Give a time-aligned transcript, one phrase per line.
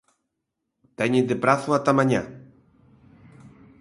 [0.99, 2.21] Teñen de prazo ata mañá.